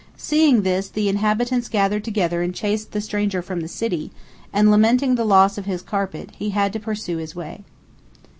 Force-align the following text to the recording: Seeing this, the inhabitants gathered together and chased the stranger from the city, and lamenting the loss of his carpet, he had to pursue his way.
Seeing 0.17 0.63
this, 0.63 0.89
the 0.89 1.07
inhabitants 1.09 1.69
gathered 1.69 2.03
together 2.03 2.41
and 2.41 2.55
chased 2.55 2.91
the 2.91 3.01
stranger 3.01 3.43
from 3.43 3.61
the 3.61 3.67
city, 3.67 4.09
and 4.51 4.71
lamenting 4.71 5.13
the 5.13 5.23
loss 5.25 5.59
of 5.59 5.65
his 5.65 5.83
carpet, 5.83 6.31
he 6.35 6.49
had 6.49 6.73
to 6.73 6.79
pursue 6.79 7.17
his 7.17 7.35
way. 7.35 7.61